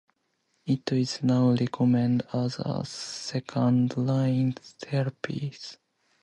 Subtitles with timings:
[0.65, 5.53] It is now recommended as a second-line therapy.